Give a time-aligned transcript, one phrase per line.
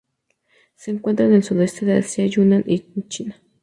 [0.77, 3.39] Se encuentra en el sudeste de Asia y Yunnan en China.